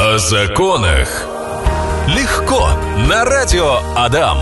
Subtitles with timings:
[0.00, 1.08] О законах.
[2.06, 2.68] Легко.
[3.08, 4.38] На радио Адам.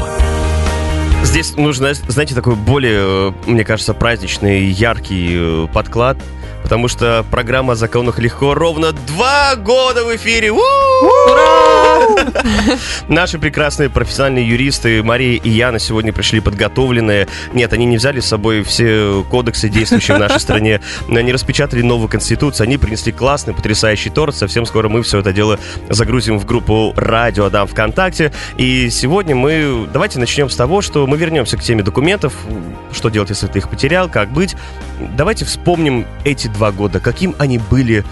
[1.23, 6.19] Здесь нужно, знаете, такой более, э, мне кажется, праздничный, яркий э, подклад.
[6.63, 10.53] Потому что программа о законах легко ровно два года в эфире.
[10.53, 11.86] Ура!
[13.09, 17.29] Наши прекрасные профессиональные юристы Мария и Яна сегодня пришли подготовленные.
[17.53, 20.81] Нет, они не взяли с собой все кодексы, действующие в нашей стране.
[21.09, 22.67] Они распечатали новую конституцию.
[22.67, 24.37] Они принесли классный, потрясающий торт.
[24.37, 28.33] Совсем скоро мы все это дело загрузим в группу Радио Адам ВКонтакте.
[28.57, 29.89] И сегодня мы...
[29.93, 32.35] Давайте начнем с того, что мы вернемся к теме документов.
[32.93, 34.57] Что делать, если ты их потерял, как быть.
[35.17, 38.05] Давайте вспомним эти два года, каким они были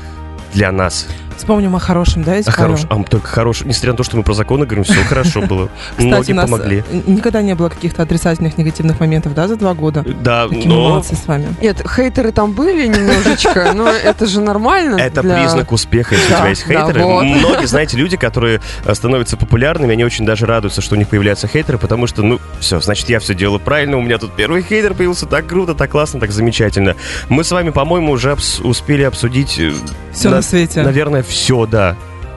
[0.53, 1.07] для нас.
[1.37, 3.69] Вспомним о хорошем, да, если хорош, а только хорошем.
[3.69, 5.69] Несмотря на то, что мы про законы говорим, все хорошо было.
[5.97, 6.85] Кстати, нас помогли.
[7.07, 10.05] никогда не было каких-то отрицательных, негативных моментов, да, за два года?
[10.23, 10.89] Да, Такие но...
[10.89, 11.55] молодцы с вами.
[11.61, 14.97] Нет, хейтеры там были немножечко, но это же нормально.
[14.97, 15.41] Это для...
[15.41, 17.01] признак успеха, если да, у тебя есть хейтеры.
[17.01, 17.25] Да, вот.
[17.25, 21.49] Многие, знаете, люди, которые э, становятся популярными, они очень даже радуются, что у них появляются
[21.49, 24.95] хейтеры, потому что, ну, все, значит, я все делаю правильно, у меня тут первый хейтер
[24.95, 26.97] появился, так круто, так классно, так замечательно.
[27.29, 29.59] Мы с вами, по-моему, уже обс- успели обсудить...
[29.59, 29.73] Э,
[30.13, 30.83] все на, на свете.
[30.83, 31.97] Наверное, все, да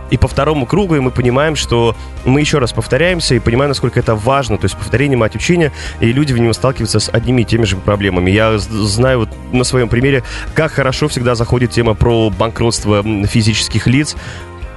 [0.09, 3.99] и по второму кругу, и мы понимаем, что мы еще раз повторяемся и понимаем, насколько
[3.99, 4.57] это важно.
[4.57, 7.77] То есть повторение мать учения, и люди в нем сталкиваются с одними и теми же
[7.77, 8.31] проблемами.
[8.31, 14.15] Я знаю вот на своем примере, как хорошо всегда заходит тема про банкротство физических лиц.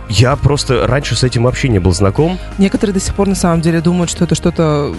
[0.09, 2.39] Я просто раньше с этим вообще не был знаком.
[2.59, 4.95] Некоторые до сих пор на самом деле думают, что это что-то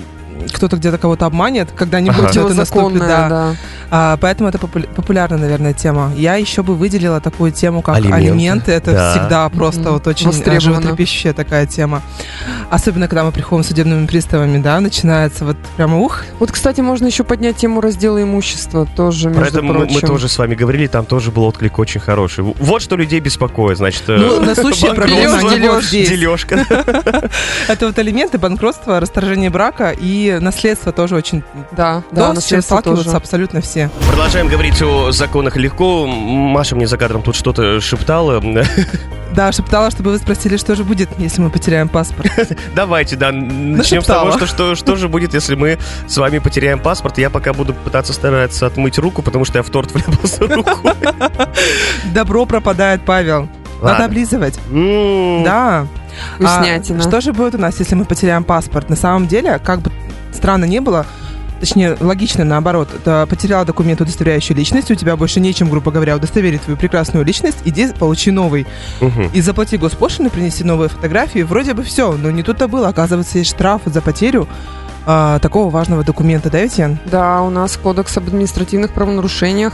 [0.54, 2.46] кто-то где-то кого-то обманет, когда-нибудь ага.
[2.46, 3.00] это наступит.
[3.00, 3.30] Да.
[3.30, 3.56] да.
[3.94, 6.14] А, поэтому это попу- популярная, наверное, тема.
[6.16, 8.16] Я еще бы выделила такую тему, как алименты.
[8.16, 8.72] алименты.
[8.72, 9.12] Это да.
[9.12, 9.92] всегда просто mm-hmm.
[9.92, 12.02] вот очень животрепещущая такая тема.
[12.70, 16.24] Особенно, когда мы приходим с судебными приставами, да, начинается вот прямо ух.
[16.40, 19.94] Вот, кстати, можно еще поднять тему раздела имущества тоже, между Про это прочим.
[19.94, 22.46] мы тоже с вами говорили, там тоже был отклик очень хороший.
[22.46, 24.04] Вот что людей беспокоит, значит...
[24.08, 24.88] Э, ну, на случай
[26.08, 26.66] дележка.
[27.68, 31.44] Это вот элементы банкротства, расторжение брака и наследство тоже очень...
[31.76, 34.08] Да, да, наследство сталкиваются абсолютно все все.
[34.08, 36.06] Продолжаем говорить о законах легко.
[36.08, 38.42] Маша мне за кадром тут что-то шептала.
[39.34, 42.30] Да, шептала, чтобы вы спросили, что же будет, если мы потеряем паспорт.
[42.76, 46.80] Давайте, да, начнем с того, что, что, что же будет, если мы с вами потеряем
[46.80, 47.18] паспорт.
[47.18, 50.94] Я пока буду пытаться стараться отмыть руку, потому что я в торт вляпался рукой.
[52.14, 53.48] Добро пропадает, Павел.
[53.82, 54.60] Надо облизывать.
[54.70, 55.88] Да.
[56.36, 57.00] Вкуснятина.
[57.00, 58.90] А что же будет у нас, если мы потеряем паспорт?
[58.90, 59.94] На самом деле, как бы
[60.34, 61.06] странно не было,
[61.62, 66.64] точнее, логично наоборот, это потерял документ, удостоверяющий личность, у тебя больше нечем, грубо говоря, удостоверить
[66.64, 68.68] твою прекрасную личность, иди получи новый.
[69.00, 69.30] Угу.
[69.34, 73.52] И заплати госпошлину, принеси новые фотографии, вроде бы все, но не тут-то было, оказывается, есть
[73.52, 74.48] штраф за потерю
[75.06, 77.00] а, такого важного документа, да, Этьен?
[77.06, 79.74] Да, у нас кодекс об административных правонарушениях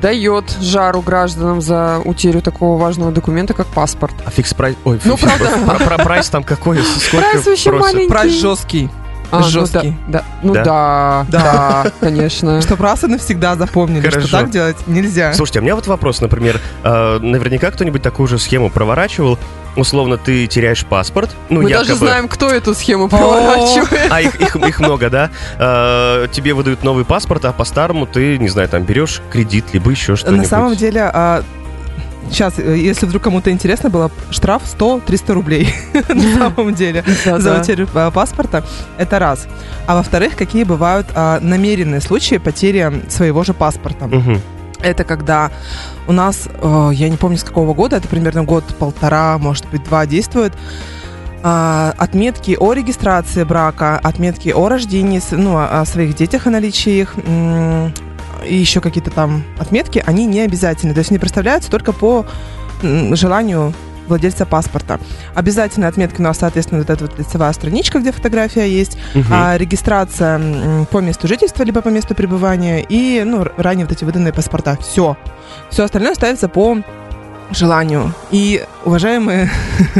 [0.00, 4.14] дает жару гражданам за утерю такого важного документа, как паспорт.
[4.26, 4.76] А fix price...
[4.84, 6.02] Ой, ну, правда.
[6.02, 6.78] Прайс там какой?
[6.82, 8.08] Сколько прайс вообще маленький.
[8.08, 8.90] Прайс жесткий.
[9.32, 9.96] А, жесткий.
[10.06, 12.60] Ну, да, ну да, да, да, конечно.
[12.62, 14.28] Чтобы раз и навсегда запомнили, Хорошо.
[14.28, 15.32] что так делать нельзя.
[15.32, 19.38] Слушайте, а у меня вот вопрос, например, э, наверняка кто-нибудь такую же схему проворачивал,
[19.74, 21.34] условно ты теряешь паспорт.
[21.48, 21.88] Ну, Мы якобы...
[21.88, 24.10] даже знаем, кто эту схему проворачивает.
[24.10, 25.30] А их, их, их много, да?
[25.58, 30.16] А, тебе выдают новый паспорт, а по-старому ты, не знаю, там берешь кредит, либо еще
[30.16, 30.42] что-нибудь.
[30.42, 31.42] На самом деле, а,
[32.30, 35.68] Сейчас, э, если вдруг кому-то интересно было, штраф 100-300 рублей
[36.08, 38.64] на самом деле за утерю э, паспорта.
[38.98, 39.46] Это раз.
[39.86, 44.08] А во-вторых, какие бывают а, намеренные случаи потери своего же паспорта.
[44.80, 45.50] Это когда
[46.08, 50.06] у нас, э, я не помню с какого года, это примерно год-полтора, может быть, два
[50.06, 50.54] действует,
[51.44, 57.14] а, отметки о регистрации брака, отметки о рождении, ну, о своих детях, о наличии их,
[58.46, 60.94] и еще какие-то там отметки, они не обязательны.
[60.94, 62.26] То есть они представляются только по
[62.80, 63.72] желанию
[64.08, 65.00] владельца паспорта.
[65.34, 69.24] Обязательно отметки у нас, соответственно, вот эта вот лицевая страничка, где фотография есть, угу.
[69.30, 74.32] а, регистрация по месту жительства, либо по месту пребывания и, ну, ранее вот эти выданные
[74.32, 74.76] паспорта.
[74.80, 75.16] Все.
[75.70, 76.78] Все остальное ставится по
[77.54, 78.14] желанию.
[78.30, 79.50] И, уважаемые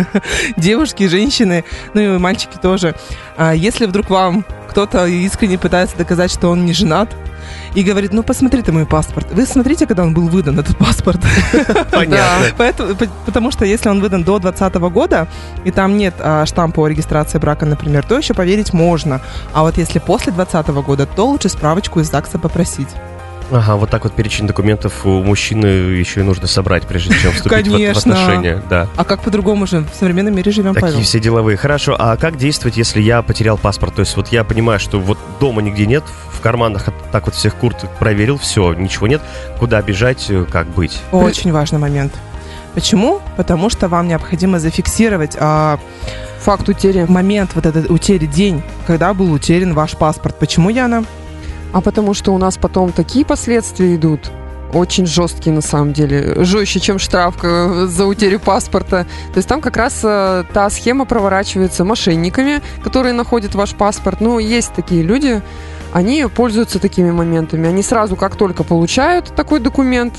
[0.57, 1.65] девушки, женщины,
[1.95, 2.95] ну и мальчики тоже,
[3.37, 7.11] а, если вдруг вам кто-то искренне пытается доказать, что он не женат,
[7.75, 9.29] и говорит, ну посмотри ты мой паспорт.
[9.33, 11.21] Вы смотрите, когда он был выдан, этот паспорт.
[11.91, 12.47] Понятно.
[12.57, 12.95] Поэтому,
[13.27, 15.29] потому что если он выдан до 2020 года,
[15.65, 19.21] и там нет а, штампа о регистрации брака, например, то еще поверить можно.
[19.53, 22.89] А вот если после 2020 года, то лучше справочку из ЗАГСа попросить.
[23.53, 27.69] Ага, вот так вот перечень документов у мужчины еще и нужно собрать, прежде чем вступить
[27.69, 28.63] в, в отношения.
[28.71, 28.89] Да.
[28.97, 29.85] А как по-другому же?
[29.93, 31.05] В современном мире живем, Такие Павел.
[31.05, 31.59] все деловые.
[31.59, 33.95] Хорошо, а как действовать, если я потерял паспорт?
[33.95, 37.55] То есть вот я понимаю, что вот дома нигде нет, в карманах так вот всех
[37.57, 39.21] курток проверил, все, ничего нет.
[39.59, 40.99] Куда бежать, как быть?
[41.13, 42.15] Очень важный момент.
[42.73, 43.21] Почему?
[43.37, 45.79] Потому что вам необходимо зафиксировать а,
[46.39, 47.05] факт утери.
[47.07, 50.39] Момент вот этот утери, день, когда был утерян ваш паспорт.
[50.39, 51.05] Почему, Яна?
[51.73, 54.31] А потому что у нас потом такие последствия идут,
[54.73, 59.07] очень жесткие на самом деле, жестче, чем штраф э, за утерю паспорта.
[59.33, 64.21] То есть там как раз э, та схема проворачивается мошенниками, которые находят ваш паспорт.
[64.21, 65.43] Ну, есть такие люди,
[65.93, 67.69] они пользуются такими моментами.
[67.69, 70.15] Они сразу, как только получают такой документ,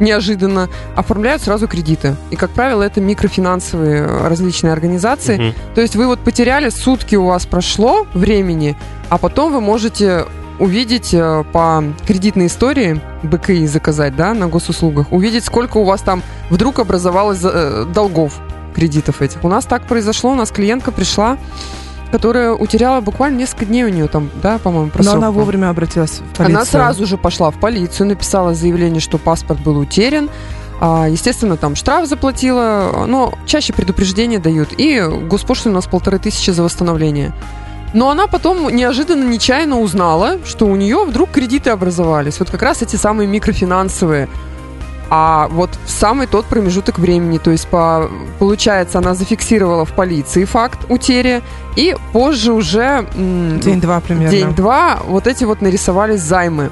[0.00, 2.14] неожиданно оформляют сразу кредиты.
[2.30, 5.48] И, как правило, это микрофинансовые э, различные организации.
[5.48, 5.54] Угу.
[5.74, 8.76] То есть вы вот потеряли, сутки у вас прошло времени,
[9.08, 10.26] а потом вы можете
[10.58, 16.22] увидеть э, по кредитной истории БКИ заказать, да, на госуслугах, увидеть, сколько у вас там
[16.50, 18.40] вдруг образовалось э, долгов
[18.74, 19.44] кредитов этих.
[19.44, 21.38] У нас так произошло, у нас клиентка пришла,
[22.10, 25.14] которая утеряла буквально несколько дней у нее там, да, по-моему, просрок.
[25.14, 26.56] Но она вовремя обратилась в полицию.
[26.56, 30.30] Она сразу же пошла в полицию, написала заявление, что паспорт был утерян.
[30.80, 34.68] А, естественно, там штраф заплатила, но чаще предупреждения дают.
[34.78, 37.32] И госпошлина у нас полторы тысячи за восстановление.
[37.94, 42.38] Но она потом неожиданно, нечаянно узнала, что у нее вдруг кредиты образовались.
[42.38, 44.28] Вот как раз эти самые микрофинансовые.
[45.10, 50.44] А вот в самый тот промежуток времени, то есть по, получается, она зафиксировала в полиции
[50.44, 51.42] факт утери,
[51.76, 53.06] и позже уже...
[53.14, 54.30] День-два примерно.
[54.30, 56.70] День-два вот эти вот нарисовались займы.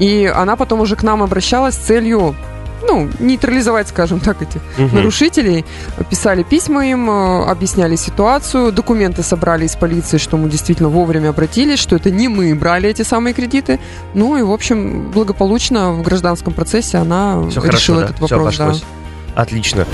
[0.00, 2.34] И она потом уже к нам обращалась с целью
[2.82, 4.96] ну, нейтрализовать, скажем так, этих угу.
[4.96, 5.64] нарушителей.
[6.08, 11.78] Писали письма им, э, объясняли ситуацию, документы собрали из полиции, что мы действительно вовремя обратились,
[11.78, 13.78] что это не мы брали эти самые кредиты.
[14.14, 18.36] Ну и, в общем, благополучно в гражданском процессе она Все решила хорошо, этот да?
[18.36, 18.54] вопрос.
[18.54, 18.99] Все да.
[19.40, 19.86] Отлично.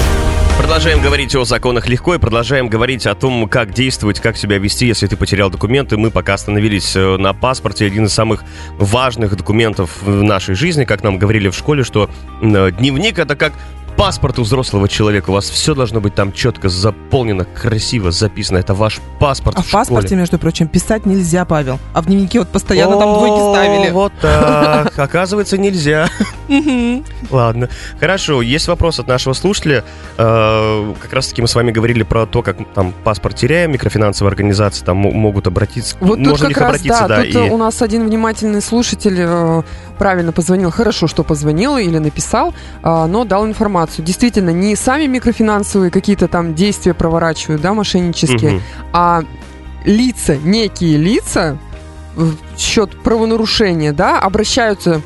[0.59, 4.87] Продолжаем говорить о законах легко и продолжаем говорить о том, как действовать, как себя вести,
[4.87, 5.97] если ты потерял документы.
[5.97, 7.87] Мы пока остановились э, на паспорте.
[7.87, 8.43] Один из самых
[8.77, 12.11] важных документов в нашей жизни, как нам говорили в школе, что
[12.43, 13.53] э, дневник это как
[13.97, 15.31] паспорт у взрослого человека.
[15.31, 18.59] У вас все должно быть там четко заполнено, красиво записано.
[18.59, 21.79] Это ваш паспорт А в, в паспорте, между прочим, писать нельзя, Павел.
[21.95, 23.91] А в дневнике вот постоянно там двойки ставили.
[23.91, 24.99] Вот так.
[24.99, 26.09] Оказывается, нельзя.
[27.31, 27.69] Ладно.
[27.99, 28.43] Хорошо.
[28.43, 29.85] Есть вопрос от нашего слушателя.
[30.19, 34.85] Э, как раз-таки мы с вами говорили про то, как там паспорт теряем, микрофинансовые организации
[34.85, 35.97] там могут обратиться.
[36.01, 39.63] Вот тут как раз, да, тут у нас один внимательный слушатель э,
[39.97, 40.71] правильно позвонил.
[40.71, 44.05] Хорошо, что позвонил или написал, э, но дал информацию информацию.
[44.05, 48.63] Действительно, не сами микрофинансовые какие-то там действия проворачивают, да, мошеннические, угу.
[48.93, 49.23] а
[49.85, 51.59] лица, некие лица
[52.15, 55.03] в счет правонарушения, да, обращаются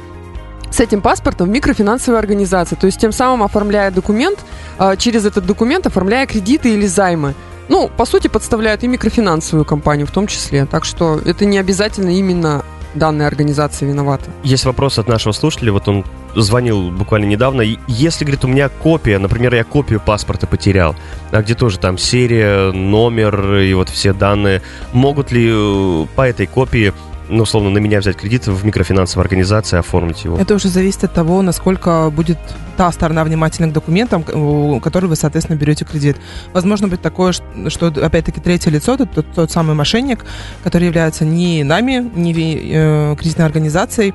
[0.70, 2.76] с этим паспортом в микрофинансовые организации.
[2.76, 4.38] То есть тем самым оформляя документ,
[4.78, 7.34] а, через этот документ оформляя кредиты или займы.
[7.68, 10.66] Ну, по сути, подставляют и микрофинансовую компанию в том числе.
[10.66, 12.64] Так что это не обязательно именно
[12.94, 14.30] данная организация виновата.
[14.42, 16.04] Есть вопрос от нашего слушателя, вот он
[16.34, 17.62] звонил буквально недавно.
[17.86, 20.94] Если, говорит, у меня копия, например, я копию паспорта потерял,
[21.30, 26.46] а где тоже там серия, номер и вот все данные, могут ли э, по этой
[26.46, 26.92] копии
[27.30, 30.36] ну, условно, на меня взять кредит в микрофинансовой организации, оформить его.
[30.38, 32.38] Это уже зависит от того, насколько будет
[32.76, 36.16] та сторона внимательна к документам, у которой вы, соответственно, берете кредит.
[36.52, 40.24] Возможно быть такое, что, опять-таки, третье лицо, это тот, тот самый мошенник,
[40.64, 44.14] который является не нами, не э, кредитной организацией,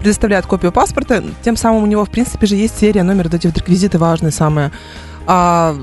[0.00, 3.46] предоставляет копию паспорта, тем самым у него, в принципе, же есть серия, номер, вот эти
[3.46, 4.72] реквизиты важные самые.
[5.26, 5.76] А,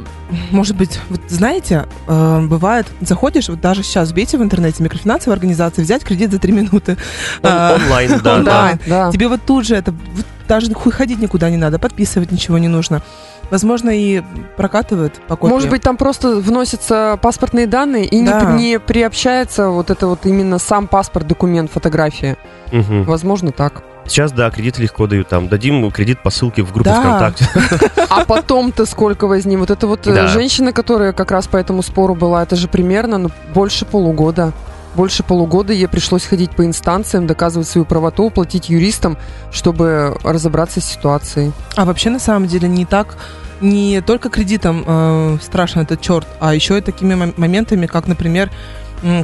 [0.52, 5.84] может быть, вот знаете, э, бывает, заходишь, вот даже сейчас вбейте в интернете микрофинансовая организация,
[5.84, 6.98] взять кредит за три минуты.
[7.42, 8.36] Он, а, онлайн, да.
[8.36, 8.80] Онлайн.
[8.86, 9.12] Да, да.
[9.12, 13.02] Тебе вот тут же это, вот, даже ходить никуда не надо, подписывать ничего не нужно.
[13.50, 14.22] Возможно, и
[14.58, 15.54] прокатывают по копии.
[15.54, 18.54] Может быть, там просто вносятся паспортные данные и да.
[18.54, 22.38] не, не приобщается вот это вот именно сам паспорт, документ, фотография.
[22.72, 23.04] Угу.
[23.04, 23.84] Возможно, так.
[24.10, 25.30] Сейчас, да, кредит легко дают.
[25.30, 27.02] Там дадим кредит по ссылке в группу да.
[27.02, 27.48] ВКонтакте.
[28.10, 29.56] А потом-то сколько возьми?
[29.56, 30.28] Вот это вот э, да.
[30.28, 34.52] женщина, которая как раз по этому спору была, это же примерно ну, больше полугода.
[34.96, 39.18] Больше полугода ей пришлось ходить по инстанциям, доказывать свою правоту, платить юристам,
[39.52, 41.52] чтобы разобраться с ситуацией.
[41.76, 43.16] А вообще, на самом деле, не так
[43.62, 48.50] не только кредитом э, страшно этот черт, а еще и такими моментами, как, например,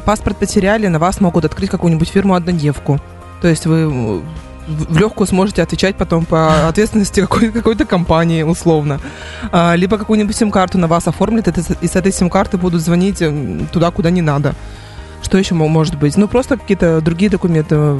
[0.04, 3.00] паспорт потеряли, на вас могут открыть какую-нибудь фирму-однодневку.
[3.40, 4.22] То есть вы
[4.66, 9.00] в легкую сможете отвечать потом по ответственности какой- какой-то компании, условно.
[9.52, 13.22] А, либо какую-нибудь сим-карту на вас оформят, и с этой сим-карты будут звонить
[13.72, 14.54] туда, куда не надо.
[15.22, 16.16] Что еще может быть?
[16.16, 17.98] Ну, просто какие-то другие документы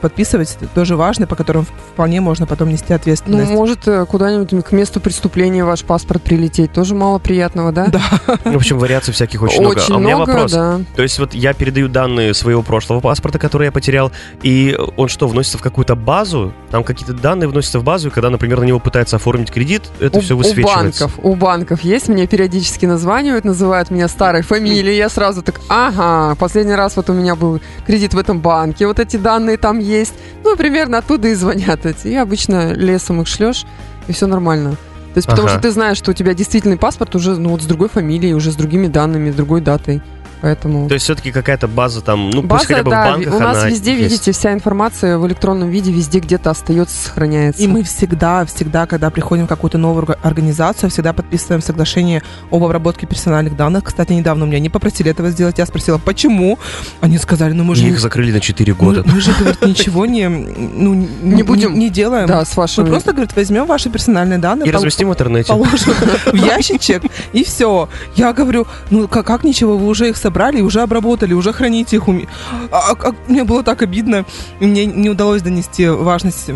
[0.00, 3.50] подписывать, тоже важно, по которым вполне можно потом нести ответственность.
[3.50, 7.86] Ну, может, э, куда-нибудь к месту преступления ваш паспорт прилететь, тоже мало приятного, да?
[7.86, 8.00] Да.
[8.44, 9.78] В общем, вариаций всяких очень, много.
[9.78, 10.52] Очень А у меня много, вопрос.
[10.52, 10.80] да.
[10.94, 14.12] То есть вот я передаю данные своего прошлого паспорта, который я потерял,
[14.42, 16.52] и он что, вносится в какую-то базу?
[16.70, 20.18] Там какие-то данные вносятся в базу, и когда, например, на него пытаются оформить кредит, это
[20.18, 21.04] у, все у высвечивается.
[21.04, 26.34] банков, у банков есть, мне периодически названивают, называют меня старой фамилией, я сразу так, ага,
[26.36, 30.14] последний раз вот у меня был кредит в этом банке, вот эти данные там есть,
[30.44, 33.64] ну, примерно оттуда и звонят эти, и обычно лесом их шлешь,
[34.08, 34.72] и все нормально.
[35.14, 35.54] То есть, потому Ага.
[35.54, 38.52] что ты знаешь, что у тебя действительный паспорт уже, ну, вот с другой фамилией, уже
[38.52, 40.02] с другими данными, с другой датой,
[40.40, 40.88] поэтому...
[40.88, 43.38] То есть все-таки какая-то база там, ну пусть База, хотя бы да, в банках у
[43.38, 44.02] нас она везде, есть.
[44.12, 47.62] видите, вся информация в электронном виде везде где-то остается, сохраняется.
[47.62, 52.62] И мы всегда, всегда, когда приходим в какую-то новую орга- организацию, всегда подписываем соглашение об
[52.64, 53.84] обработке персональных данных.
[53.84, 55.58] Кстати, недавно у меня не попросили этого сделать.
[55.58, 56.58] Я спросила, почему?
[57.00, 57.86] Они сказали, ну мы же...
[57.86, 59.02] Их закрыли на 4 мы, года.
[59.06, 61.78] мы же, говорит, ничего не, ну, не, будем.
[61.78, 62.26] не, делаем.
[62.26, 62.84] Да, с вашими...
[62.84, 65.48] Мы просто, говорит, возьмем ваши персональные данные, И пол- разместим в интернете.
[65.48, 65.94] положим
[66.32, 67.02] в ящичек,
[67.32, 67.88] и все.
[68.16, 72.08] Я говорю, ну как, как ничего, вы уже их собрали, уже обработали, уже храните их.
[72.08, 72.26] у ме-
[72.70, 74.24] А, а- а мне было так обидно,
[74.60, 76.50] мне не удалось донести важность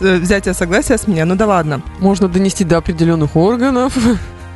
[0.00, 1.24] взятия согласия с меня.
[1.24, 1.80] Ну да ладно.
[2.00, 3.92] Можно донести до определенных органов.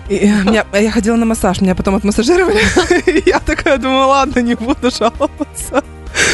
[0.09, 2.59] И, э, меня- я ходила на массаж, меня потом отмассажировали.
[3.27, 5.83] Я такая думаю, ладно, не буду жаловаться.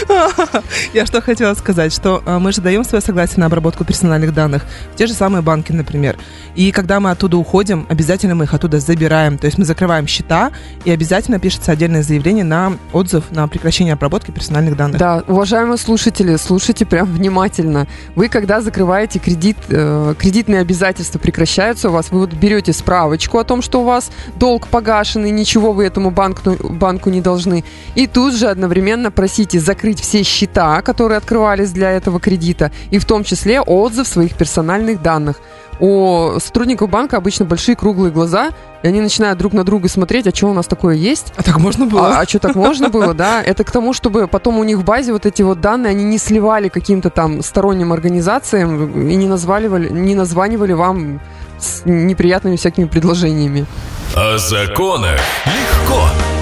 [0.92, 4.64] Я что хотела сказать, что э, мы же даем свое согласие на обработку персональных данных,
[4.92, 6.16] в те же самые банки, например.
[6.54, 9.38] И когда мы оттуда уходим, обязательно мы их оттуда забираем.
[9.38, 10.52] То есть мы закрываем счета,
[10.84, 14.98] и обязательно пишется отдельное заявление на отзыв на прекращение обработки персональных данных.
[14.98, 17.86] Да, уважаемые слушатели, слушайте прям внимательно.
[18.14, 23.44] Вы, когда закрываете кредит, э, кредитные обязательства прекращаются у вас, вы вот берете справочку о
[23.44, 27.64] том, что у вас долг погашен, и ничего вы этому банку, банку не должны.
[27.94, 33.04] И тут же одновременно просите закрыть все счета, которые открывались для этого кредита, и в
[33.04, 35.40] том числе отзыв своих персональных данных.
[35.80, 38.50] У сотрудников банка обычно большие круглые глаза,
[38.84, 41.32] и они начинают друг на друга смотреть, а что у нас такое есть?
[41.36, 42.18] А так можно было?
[42.18, 43.42] А, что так можно было, да?
[43.42, 46.18] Это к тому, чтобы потом у них в базе вот эти вот данные, они не
[46.18, 51.20] сливали каким-то там сторонним организациям и не названивали, не названивали вам
[51.58, 53.66] с неприятными всякими предложениями.
[54.14, 56.33] О законах легко.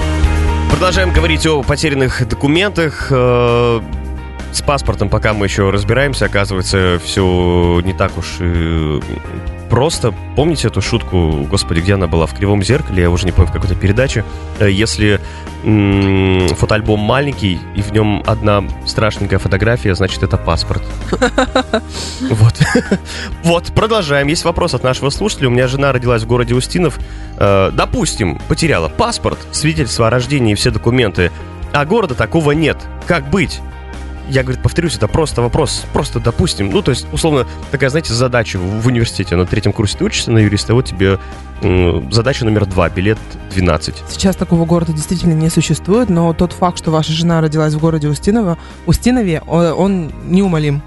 [0.83, 3.07] Продолжаем говорить о потерянных документах.
[3.09, 3.79] Э,
[4.51, 8.99] С паспортом пока мы еще разбираемся, оказывается, все не так уж и
[9.73, 10.13] просто.
[10.35, 12.27] Помните эту шутку, господи, где она была?
[12.27, 14.23] В «Кривом зеркале», я уже не помню, в какой-то передаче.
[14.59, 15.19] Э, Если
[15.63, 20.83] м, фотоальбом маленький, и в нем одна страшненькая фотография, значит, это паспорт.
[22.29, 22.53] Вот.
[23.43, 24.27] Вот, продолжаем.
[24.27, 25.47] Есть вопрос от нашего слушателя.
[25.47, 26.99] У меня жена родилась в городе Устинов.
[27.39, 31.31] Э, Допустим, потеряла паспорт, свидетельство о рождении и все документы,
[31.71, 32.77] а города такого нет.
[33.07, 33.59] Как быть?
[34.29, 35.85] Я, говорит, повторюсь, это просто вопрос.
[35.93, 36.69] Просто допустим.
[36.69, 39.35] Ну, то есть, условно, такая, знаете, задача в университете.
[39.35, 41.19] На третьем курсе ты учишься на юриста, а вот тебе
[42.11, 43.17] задача номер два, билет
[43.53, 44.03] 12.
[44.09, 48.07] Сейчас такого города действительно не существует, но тот факт, что ваша жена родилась в городе
[48.09, 50.81] Устиново, Устинове, он неумолим.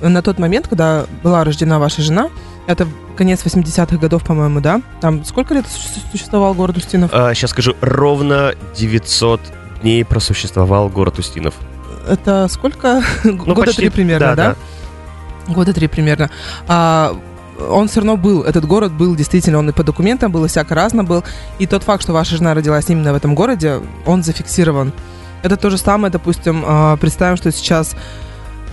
[0.00, 2.28] На тот момент, когда была рождена ваша жена,
[2.66, 2.86] это
[3.16, 4.80] конец 80-х годов, по-моему, да?
[5.00, 7.10] Там сколько лет су- существовал город Устинов?
[7.10, 9.40] сейчас скажу, ровно 900
[9.82, 11.54] дней просуществовал город Устинов.
[12.08, 13.02] Это сколько?
[13.24, 14.56] Ну, Года почти, три примерно, да?
[15.48, 16.30] Года три примерно.
[16.68, 17.16] А,
[17.70, 20.74] он все равно был, этот город был действительно, он и по документам был, и всяко
[20.74, 21.24] разно был.
[21.58, 24.92] И тот факт, что ваша жена родилась именно в этом городе, он зафиксирован.
[25.42, 27.94] Это то же самое, допустим, а, представим, что сейчас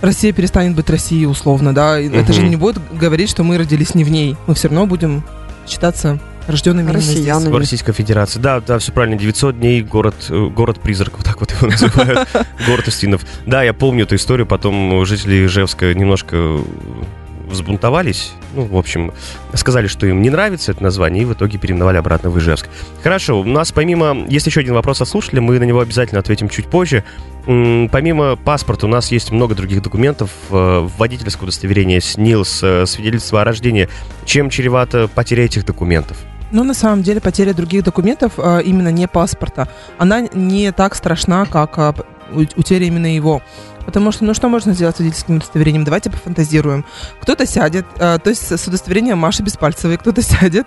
[0.00, 1.98] Россия перестанет быть Россией условно, да?
[2.00, 4.36] И Это же не будет говорить, что мы родились не в ней.
[4.46, 5.22] Мы все равно будем
[5.66, 6.18] считаться
[6.50, 6.90] рожденными.
[6.90, 7.52] Россиянами.
[7.52, 8.38] В Российской Федерации.
[8.38, 9.16] Да, да, все правильно.
[9.18, 12.28] 900 дней город, э, город-призрак, вот так вот его называют.
[12.66, 13.22] Город Устинов.
[13.46, 14.46] Да, я помню эту историю.
[14.46, 16.60] Потом жители Ижевска немножко
[17.50, 18.32] взбунтовались.
[18.54, 19.12] Ну, в общем,
[19.54, 22.68] сказали, что им не нравится это название, и в итоге переименовали обратно в Ижевск.
[23.02, 24.24] Хорошо, у нас помимо...
[24.28, 27.04] Есть еще один вопрос от слушателя, мы на него обязательно ответим чуть позже.
[27.44, 30.30] Помимо паспорта у нас есть много других документов.
[30.50, 33.88] э, Водительское удостоверение, СНИЛС, э, свидетельство о рождении.
[34.24, 36.18] Чем чревата потеря этих документов?
[36.50, 41.46] Но на самом деле потеря других документов, а, именно не паспорта, она не так страшна,
[41.46, 41.94] как а,
[42.32, 43.42] утеря именно его.
[43.86, 45.84] Потому что, ну что можно сделать с водительским удостоверением?
[45.84, 46.84] Давайте пофантазируем.
[47.20, 50.66] Кто-то сядет, а, то есть с удостоверением Маши Беспальцевой, кто-то сядет,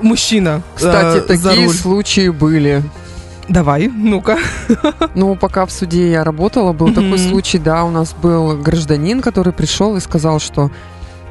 [0.00, 2.82] мужчина, Кстати, за такие случаи были.
[3.48, 4.38] Давай, ну-ка.
[5.16, 9.52] Ну, пока в суде я работала, был такой случай, да, у нас был гражданин, который
[9.52, 10.70] пришел и сказал, что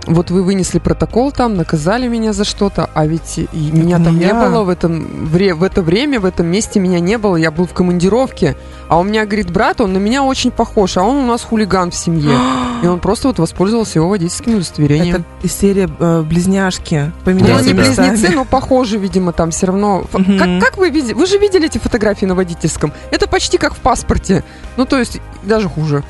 [0.10, 4.26] вот вы вынесли протокол там, наказали меня за что-то, а ведь и меня там не
[4.26, 4.34] я.
[4.34, 7.74] было в этом в это время, в этом месте меня не было, я был в
[7.74, 8.56] командировке,
[8.88, 11.92] а у меня, говорит, брат, он на меня очень похож, а он у нас хулиган
[11.92, 12.36] в семье.
[12.84, 15.16] И он просто вот воспользовался его водительским удостоверением.
[15.16, 17.12] Это из серии э, близняшки.
[17.18, 17.74] Ну, Поменялись да.
[17.74, 18.10] местами.
[18.10, 20.06] близнецы, но похожи, видимо, там все равно.
[20.12, 21.14] Как, как вы видели?
[21.14, 22.94] Вы же видели эти фотографии на водительском?
[23.12, 24.44] Это почти как в паспорте.
[24.78, 26.04] Ну, то есть, даже хуже.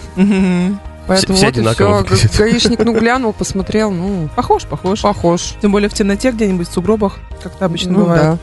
[1.10, 2.30] Поэтому все вот одинаково все.
[2.38, 5.02] Гаишник, ну, глянул, посмотрел, ну, Похож, похож.
[5.02, 5.56] похож.
[5.62, 8.22] Тем более в темноте где-нибудь в сугробах, как это обычно Ну, бывает.
[8.24, 8.38] да.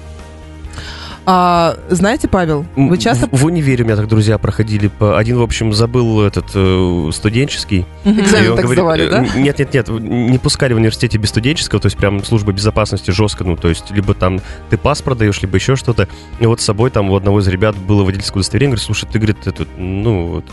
[1.28, 3.26] А, знаете, Павел, вы часто...
[3.26, 4.86] В, в универе у меня так друзья проходили.
[4.86, 7.84] по- Один, в общем, забыл этот э, студенческий.
[8.04, 9.26] Экзамен И он так говорит, сдавали, э, да?
[9.36, 13.42] Нет, нет, нет, не пускали в университете без студенческого, то есть прям служба безопасности жестко,
[13.42, 16.06] ну, то есть либо там ты паспорт даешь, либо еще что-то.
[16.38, 19.18] И вот с собой там у одного из ребят было водительское удостоверение, говорит, слушай, ты,
[19.18, 20.44] говорит, это, ну, вот,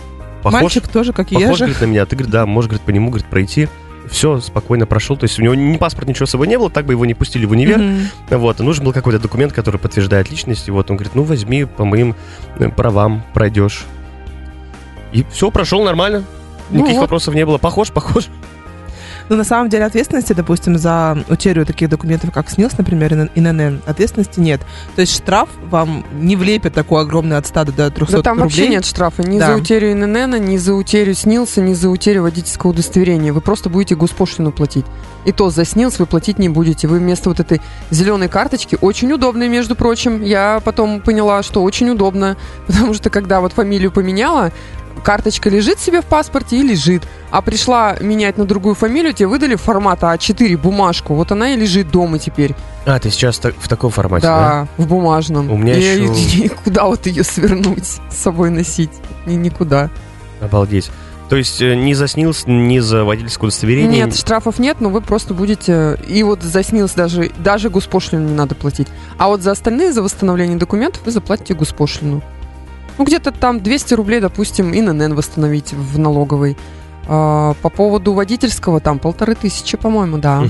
[0.43, 1.65] похож, Мальчик тоже, как и я же.
[1.65, 2.05] говорит, на меня.
[2.05, 3.67] Ты, говорит, да, можешь, говорит, по нему, говорит, пройти.
[4.09, 5.15] Все, спокойно прошел.
[5.15, 7.13] То есть у него ни паспорт, ничего с собой не было, так бы его не
[7.13, 7.79] пустили в универ.
[7.79, 8.07] Мгм.
[8.31, 10.67] Вот, и нужен был какой-то документ, который подтверждает личность.
[10.67, 12.15] И вот он говорит, ну возьми по моим
[12.59, 13.85] э, правам, пройдешь.
[15.13, 16.23] И все, прошел нормально.
[16.69, 17.03] Ну Никаких вот.
[17.03, 17.57] вопросов не было.
[17.57, 18.27] Похож, похож.
[19.29, 23.81] Ну, на самом деле, ответственности, допустим, за утерю таких документов, как СНИЛС, например, и ИНН,
[23.85, 24.61] ответственности нет.
[24.95, 28.43] То есть штраф вам не влепит такой огромный от 100 до 300 Да там рублей.
[28.43, 29.47] вообще нет штрафа ни Да.
[29.47, 33.31] за утерю ИНН, ни за утерю СНИЛСа, ни за утерю водительского удостоверения.
[33.33, 34.85] Вы просто будете госпошлину платить.
[35.25, 36.87] И то за СНИЛС вы платить не будете.
[36.87, 37.61] Вы вместо вот этой
[37.91, 42.35] зеленой карточки, очень удобной, между прочим, я потом поняла, что очень удобно,
[42.67, 44.51] потому что когда вот фамилию поменяла,
[45.03, 47.03] карточка лежит себе в паспорте и лежит.
[47.31, 51.15] А пришла менять на другую фамилию, тебе выдали формата А4 бумажку.
[51.15, 52.53] Вот она и лежит дома теперь.
[52.85, 54.67] А, ты сейчас так- в таком формате, да?
[54.77, 55.51] Да, в бумажном.
[55.51, 58.91] У меня И- еще- и куда вот ее свернуть, с собой носить?
[59.25, 59.89] Ни, никуда.
[60.41, 60.91] Обалдеть.
[61.29, 64.05] То есть э, ни за СНИЛС, ни за водительское удостоверение.
[64.05, 65.97] Нет, штрафов нет, но вы просто будете...
[66.07, 68.87] И вот за СНИЛС даже, даже госпошлину не надо платить.
[69.17, 72.21] А вот за остальные, за восстановление документов, вы заплатите госпошлину.
[72.97, 76.57] Ну, где-то там 200 рублей, допустим, ИНН восстановить в налоговой.
[77.07, 80.43] А, по поводу водительского, там полторы тысячи, по-моему, да.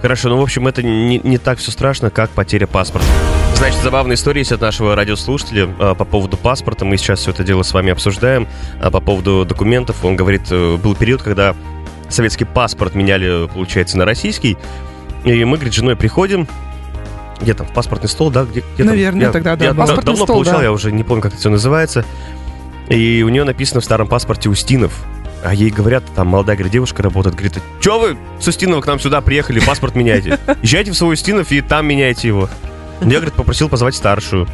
[0.00, 3.06] Хорошо, ну, в общем, это не, не так все страшно, как потеря паспорта.
[3.56, 6.84] Значит, забавная история есть от нашего радиослушателя а, по поводу паспорта.
[6.84, 8.48] Мы сейчас все это дело с вами обсуждаем.
[8.80, 11.54] А, по поводу документов, он говорит, э, был период, когда
[12.08, 14.56] советский паспорт меняли, получается, на российский.
[15.24, 16.48] И мы, говорит, с женой приходим,
[17.42, 18.44] где там, в паспортный стол, да?
[18.44, 18.86] Где, где там?
[18.86, 20.62] Наверное, Я- тогда да, Я да- Паспортный давно стол, получал, да.
[20.64, 22.04] я уже не помню, как это все называется.
[22.88, 25.04] И у нее написано в старом паспорте Устинов.
[25.44, 29.00] А ей говорят, там молодая говорит, девушка работает, говорит, что вы с Устинова к нам
[29.00, 30.38] сюда приехали, паспорт меняйте.
[30.62, 32.48] Езжайте в свой Устинов и там меняйте его.
[33.00, 34.46] Я, говорит, попросил позвать старшую.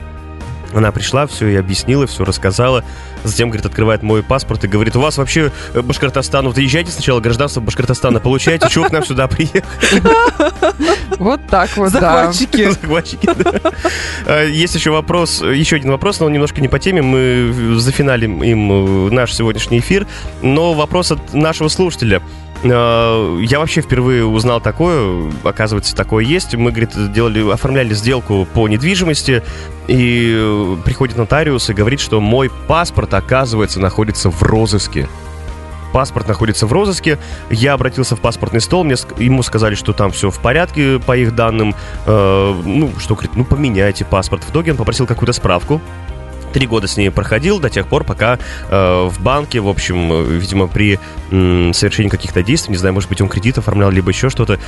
[0.74, 2.84] Она пришла, все и объяснила, все рассказала.
[3.24, 7.20] Затем, говорит, открывает мой паспорт и говорит, у вас вообще э, Башкортостан, вот езжайте сначала
[7.20, 9.62] гражданство Башкортостана, получаете, чего к нам сюда приехали?
[11.18, 12.30] Вот так вот, да.
[12.32, 12.70] Захватчики.
[12.80, 13.72] Захватчики, да.
[14.24, 17.02] А, Есть еще вопрос, еще один вопрос, но он немножко не по теме.
[17.02, 20.06] Мы зафиналим им э, наш сегодняшний эфир.
[20.42, 22.22] Но вопрос от нашего слушателя.
[22.64, 26.54] А, Я вообще впервые узнал такое, оказывается, такое есть.
[26.54, 29.42] Мы, говорит, делали, оформляли сделку по недвижимости,
[29.86, 35.08] и э, приходит нотариус и говорит, что мой паспорт, оказывается, находится в розыске.
[35.92, 37.18] Паспорт находится в розыске.
[37.48, 41.34] Я обратился в паспортный стол, мне, ему сказали, что там все в порядке по их
[41.34, 41.74] данным.
[42.06, 44.44] Э, ну, что, говорит, ну, поменяйте паспорт.
[44.44, 45.80] В итоге он попросил какую-то справку.
[46.52, 48.38] Три года с ней проходил до тех пор, пока
[48.70, 50.98] э, в банке, в общем, э, видимо, при
[51.30, 54.58] м, совершении каких-то действий, не знаю, может быть, он кредит оформлял, либо еще что-то,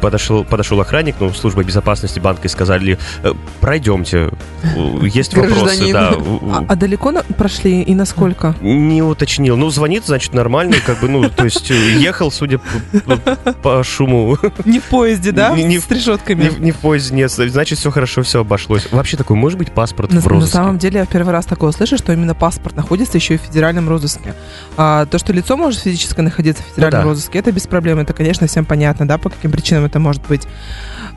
[0.00, 4.30] подошел, подошел охранник, ну, служба безопасности банка и сказали, э, пройдемте,
[4.62, 6.12] э, есть вопросы, да.
[6.42, 8.54] А, а далеко на- прошли и насколько?
[8.60, 9.56] Не уточнил.
[9.56, 13.16] Ну, звонит, значит, нормально, как бы, ну, то есть ехал, судя по,
[13.54, 15.50] по- шуму, Не в поезде, да?
[15.56, 16.42] Не- не С в- решетками.
[16.44, 18.88] не, в- не в поезде, нет, значит, все хорошо, все обошлось.
[18.92, 20.52] Вообще такой, может быть, паспорт На, в на розыске?
[20.56, 23.88] самом деле я первый раз такое слышу, что именно паспорт находится еще и в федеральном
[23.88, 24.34] розыске.
[24.76, 27.10] А, то, что лицо может физически находиться в федеральном Ну да.
[27.10, 27.98] розыске, это без проблем.
[27.98, 30.46] Это, конечно, всем понятно, да, по каким причинам это может быть.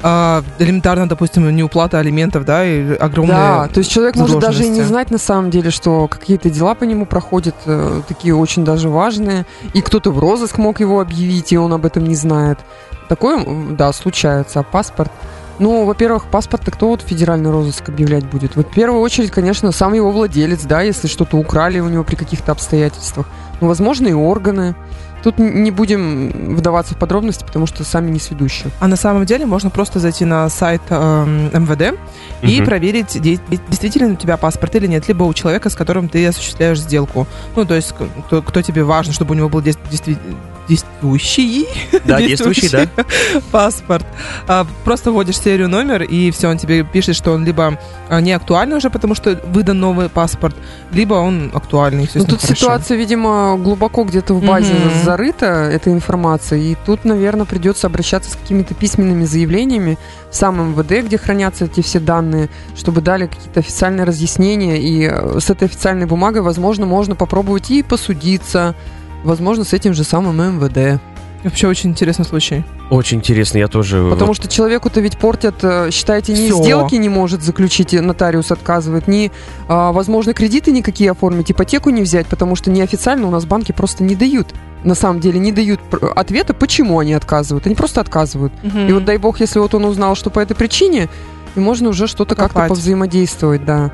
[0.01, 3.37] А, элементарно, допустим, неуплата алиментов, да, и огромные...
[3.37, 6.75] Да, то есть человек может даже и не знать на самом деле, что какие-то дела
[6.75, 11.53] по нему проходят, э, такие очень даже важные, и кто-то в розыск мог его объявить,
[11.53, 12.59] и он об этом не знает.
[13.07, 14.59] Такое, да, случается.
[14.59, 15.11] А паспорт?
[15.59, 18.55] Ну, во-первых, паспорт-то кто вот федеральный розыск объявлять будет?
[18.55, 22.15] Вот в первую очередь, конечно, сам его владелец, да, если что-то украли у него при
[22.15, 23.27] каких-то обстоятельствах.
[23.61, 24.75] Ну, возможно, и органы.
[25.23, 28.71] Тут не будем вдаваться в подробности, потому что сами не сведущие.
[28.81, 31.97] А на самом деле можно просто зайти на сайт эм, МВД
[32.41, 32.65] и Мгм.
[32.65, 33.39] проверить, де-
[33.69, 37.25] действительно у тебя паспорт или нет, либо у человека, с которым ты осуществляешь сделку.
[37.55, 37.93] Ну, то есть,
[38.27, 40.17] кто, кто тебе важно, чтобы у него был дес- действи-
[40.67, 41.67] действующий,
[42.05, 42.87] да, действующий, да.
[43.51, 44.05] паспорт.
[44.47, 48.31] А, просто вводишь серию номер, и все, он тебе пишет, что он либо а, не
[48.31, 50.55] актуальный уже, потому что выдан новый паспорт,
[50.91, 52.09] либо он актуальный.
[52.13, 52.55] Ну, тут хорошо.
[52.55, 55.03] ситуация, видимо, глубоко где-то в базе mm-hmm.
[55.03, 59.97] зарыта, эта информация, и тут, наверное, придется обращаться с какими-то письменными заявлениями
[60.31, 65.39] в самом МВД, где хранятся эти все данные, чтобы дали какие-то официальные разъяснения, и э,
[65.39, 68.75] с этой официальной бумагой, возможно, можно попробовать и посудиться,
[69.23, 71.01] возможно, с этим же самым МВД.
[71.43, 72.63] Вообще очень интересный случай.
[72.89, 74.07] Очень интересно, я тоже...
[74.09, 76.63] Потому что человеку-то ведь портят, э, считаете, ни Всё.
[76.63, 79.29] сделки не может заключить, нотариус отказывает, ни,
[79.67, 84.05] а, возможно, кредиты никакие оформить, ипотеку не взять, потому что неофициально у нас банки просто
[84.05, 84.53] не дают.
[84.85, 85.81] На самом деле не дают
[86.15, 87.65] ответа, почему они отказывают.
[87.65, 88.53] Они просто отказывают.
[88.63, 88.79] Угу.
[88.79, 91.09] И вот дай бог, если вот он узнал, что по этой причине,
[91.55, 93.91] и можно уже что-то как-то повзаимодействовать, да.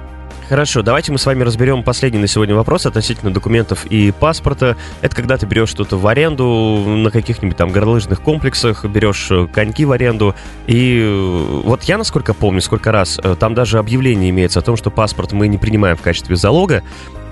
[0.49, 4.77] Хорошо, давайте мы с вами разберем последний на сегодня вопрос относительно документов и паспорта.
[5.01, 9.85] Это когда ты берешь что-то в аренду на каких-нибудь там горнолыжных комплексах, берешь э, коньки
[9.85, 10.33] в аренду.
[10.65, 14.75] И э, вот я, насколько помню, сколько раз, э, там даже объявление имеется о том,
[14.75, 16.81] что паспорт мы не принимаем в качестве залога.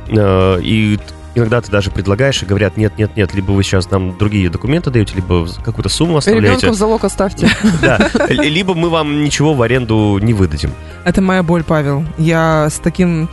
[0.10, 1.00] И
[1.38, 4.90] Иногда ты даже предлагаешь и говорят, нет, нет, нет, либо вы сейчас нам другие документы
[4.90, 6.48] даете, либо какую-то сумму оставляете.
[6.48, 7.48] Ребенка в залог оставьте.
[7.82, 10.72] Да, либо мы вам ничего в аренду не выдадим.
[11.06, 12.04] Это моя боль, Павел.
[12.18, 13.30] Я с таким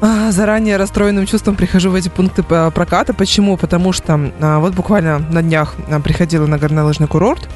[0.00, 3.12] а, заранее расстроенным чувством прихожу в эти пункты проката.
[3.12, 3.58] Почему?
[3.58, 7.46] Потому что а, вот буквально на днях а, приходила на горнолыжный курорт,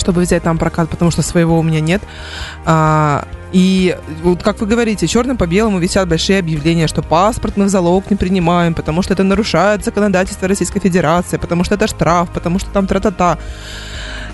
[0.00, 2.02] чтобы взять там прокат, потому что своего у меня нет.
[2.64, 7.64] А, и вот как вы говорите, черным по белому висят большие объявления, что паспорт мы
[7.66, 12.30] в залог не принимаем, потому что это нарушает законодательство Российской Федерации, потому что это штраф,
[12.30, 13.38] потому что там тра-та-та.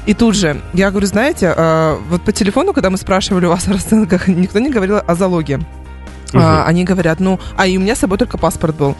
[0.07, 3.67] И тут же, я говорю, знаете, э, вот по телефону, когда мы спрашивали у вас
[3.69, 5.57] о расценках, никто не говорил о залоге.
[5.57, 6.39] Угу.
[6.43, 8.95] А, они говорят, ну, а и у меня с собой только паспорт был.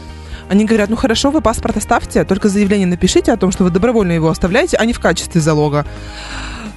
[0.49, 4.13] Они говорят, ну хорошо, вы паспорт оставьте, только заявление напишите о том, что вы добровольно
[4.13, 5.85] его оставляете, а не в качестве залога.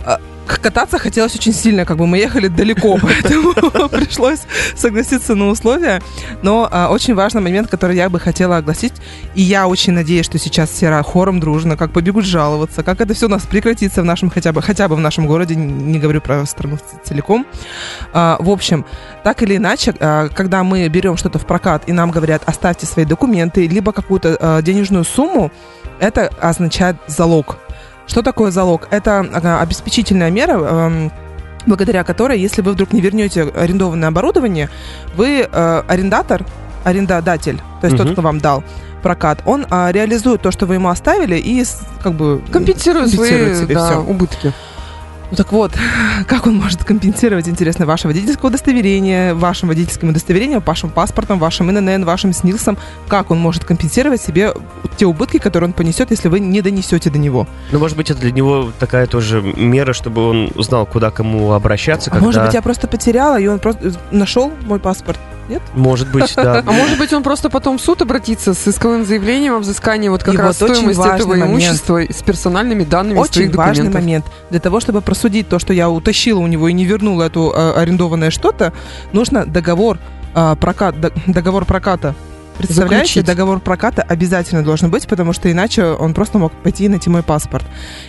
[0.05, 0.19] А,
[0.59, 3.53] кататься хотелось очень сильно, как бы мы ехали далеко, поэтому
[3.89, 4.41] пришлось
[4.75, 6.03] согласиться на условия.
[6.43, 8.95] Но а, очень важный момент, который я бы хотела огласить,
[9.35, 13.27] и я очень надеюсь, что сейчас все хором дружно, как побегут жаловаться, как это все
[13.27, 16.45] у нас прекратится в нашем хотя бы, хотя бы в нашем городе, не говорю про
[16.47, 17.47] страну целиком.
[18.13, 18.85] А, в общем,
[19.23, 23.05] так или иначе, а, когда мы берем что-то в прокат и нам говорят, оставьте свои
[23.05, 25.51] документы, либо какую-то а, денежную сумму,
[26.01, 27.59] это означает залог
[28.11, 28.89] что такое залог?
[28.91, 29.21] Это
[29.61, 31.13] обеспечительная мера, эм,
[31.65, 34.69] благодаря которой, если вы вдруг не вернете арендованное оборудование,
[35.15, 36.45] вы э, арендатор,
[36.83, 38.03] арендодатель, то есть угу.
[38.05, 38.65] тот, кто вам дал
[39.03, 41.65] прокат, он а, реализует то, что вы ему оставили, и
[42.03, 44.01] как бы компенсирует, компенсирует свои себе да, все.
[44.01, 44.53] убытки.
[45.31, 45.73] Ну так вот,
[46.27, 52.05] как он может компенсировать, интересно, ваше водительское удостоверение, вашим водительским удостоверением, вашим паспортом, вашим ИНН,
[52.05, 52.77] вашим СНИЛСом,
[53.09, 54.53] как он может компенсировать себе
[54.97, 57.47] те убытки, которые он понесет, если вы не донесете до него?
[57.71, 62.11] Ну, может быть, это для него такая тоже мера, чтобы он узнал, куда кому обращаться.
[62.11, 62.27] А когда...
[62.27, 65.19] может быть, я просто потеряла, и он просто нашел мой паспорт
[65.51, 65.63] нет?
[65.75, 66.63] Может быть, да.
[66.67, 70.23] А может быть, он просто потом в суд обратится с исковым заявлением о взыскании вот
[70.23, 71.51] как и раз вот стоимости этого момент.
[71.51, 74.25] имущества с персональными данными Очень важный момент.
[74.51, 77.73] Для того, чтобы просудить то, что я утащила у него и не вернула эту э,
[77.73, 78.73] арендованное что-то,
[79.13, 79.99] нужно договор
[80.35, 80.95] э, прокат,
[81.27, 82.15] договор проката
[82.61, 83.25] Представляете, Заключить.
[83.25, 87.23] договор проката обязательно должен быть, потому что иначе он просто мог пойти и найти мой
[87.23, 87.65] паспорт.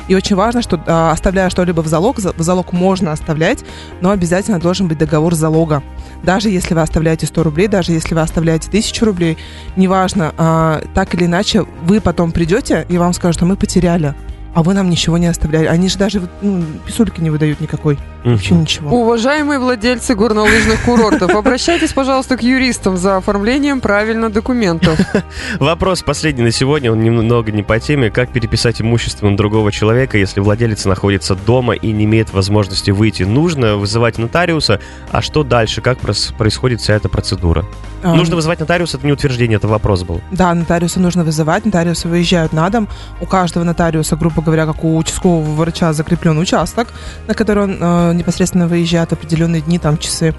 [0.10, 3.64] И очень важно, что а, оставляя что-либо в залог, в залог можно оставлять,
[4.02, 5.82] но обязательно должен быть договор залога.
[6.24, 9.38] Даже если вы оставляете 100 рублей, даже если вы оставляете 1000 рублей,
[9.78, 14.14] неважно, а, так или иначе, вы потом придете и вам скажут, что мы потеряли
[14.54, 15.66] а вы нам ничего не оставляли.
[15.66, 17.98] Они же даже ну, писульки не выдают никакой.
[18.24, 19.02] Вообще ничего.
[19.02, 25.00] Уважаемые владельцы горнолыжных курортов, обращайтесь, пожалуйста, к юристам за оформлением правильно документов.
[25.60, 28.12] Вопрос последний на сегодня, он немного не по теме.
[28.12, 33.24] Как переписать имущество на другого человека, если владелец находится дома и не имеет возможности выйти?
[33.24, 34.80] Нужно вызывать нотариуса,
[35.12, 35.82] а что дальше?
[35.82, 37.66] Как происходит вся эта процедура?
[38.04, 40.22] Um, нужно вызывать нотариуса, это не утверждение, это вопрос был.
[40.32, 42.88] Да, нотариуса нужно вызывать, нотариусы выезжают на дом.
[43.20, 46.88] У каждого нотариуса, грубо говоря, как у участкового врача закреплен участок,
[47.28, 50.34] на который он э, непосредственно выезжает определенные дни, там, часы.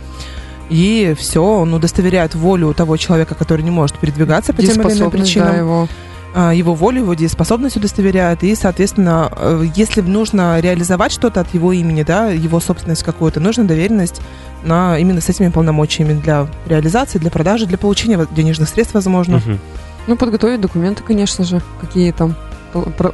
[0.71, 5.11] И все, он удостоверяет волю того человека, который не может передвигаться по тем или иным
[5.11, 5.53] причинам.
[5.53, 5.89] Да, его
[6.35, 11.75] а, его волю, его дееспособность удостоверяет, и, соответственно, э, если нужно реализовать что-то от его
[11.75, 14.23] имени, да, его собственность какую-то, нужна доверенность
[14.65, 19.37] на именно с этими полномочиями для реализации, для продажи, для получения денежных средств, возможно.
[19.37, 19.59] Угу.
[20.07, 22.35] Ну, подготовить документы, конечно же, какие там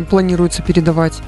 [0.09, 1.21] планируется передавать.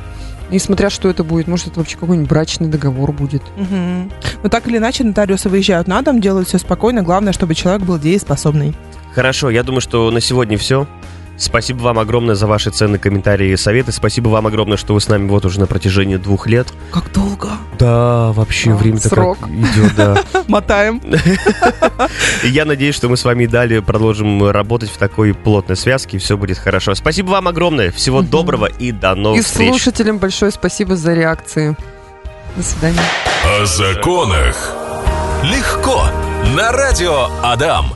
[0.50, 3.42] И смотря что это будет, может, это вообще какой-нибудь брачный договор будет.
[3.56, 4.10] Угу.
[4.42, 7.02] Но так или иначе, нотариусы выезжают на дом, делают все спокойно.
[7.02, 8.74] Главное, чтобы человек был дееспособный.
[9.14, 10.86] Хорошо, я думаю, что на сегодня все.
[11.40, 13.92] Спасибо вам огромное за ваши ценные комментарии и советы.
[13.92, 16.68] Спасибо вам огромное, что вы с нами вот уже на протяжении двух лет.
[16.92, 17.48] Как долго?
[17.78, 19.38] Да, вообще А, время-то срок.
[19.40, 20.22] как идет, да.
[20.48, 20.98] Мотаем.
[22.44, 26.18] И я надеюсь, что мы с вами и далее продолжим работать в такой плотной связке,
[26.18, 26.94] и все будет хорошо.
[26.94, 27.90] Спасибо вам огромное.
[27.90, 29.70] Всего доброго и до новых И встреч.
[29.70, 31.74] слушателям большое спасибо за реакции.
[32.56, 33.00] До свидания.
[33.46, 34.74] О законах
[35.42, 36.02] легко
[36.54, 37.86] на радио Адам.